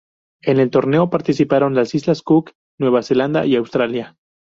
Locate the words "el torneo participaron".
0.59-1.75